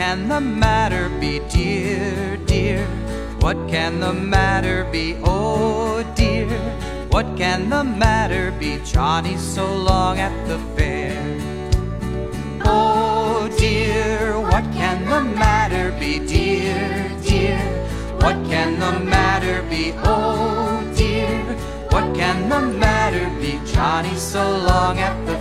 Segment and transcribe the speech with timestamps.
[0.00, 2.86] can the matter be, dear, dear?
[3.40, 6.48] What can the matter be, oh dear?
[7.10, 11.20] What can the matter be, Johnny, so long at the fair?
[12.64, 17.60] Oh dear, what can the matter be, dear, dear?
[18.24, 21.44] What can the matter be, oh dear?
[21.90, 25.39] What can the matter be, Johnny, so long at the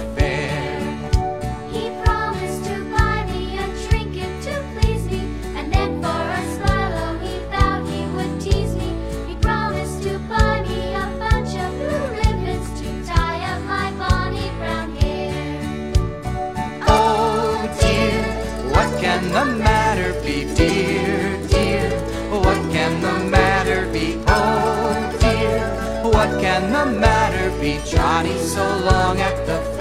[19.20, 21.90] can the matter be, dear, dear?
[22.30, 25.60] What can the matter be, oh dear?
[26.04, 29.79] What can the matter be, Johnny, so long at the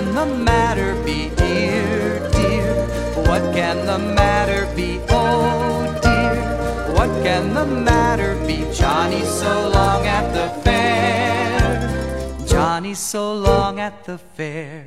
[0.00, 2.74] can the matter be, dear, dear?
[3.28, 6.94] What can the matter be, oh dear?
[6.94, 12.46] What can the matter be, Johnny, so long at the fair?
[12.46, 14.86] Johnny, so long at the fair.